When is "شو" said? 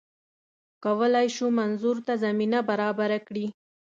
1.35-1.47